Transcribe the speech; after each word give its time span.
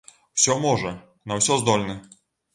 Усё 0.37 0.55
можа, 0.63 0.93
на 1.33 1.39
ўсё 1.43 1.59
здольны. 1.61 2.01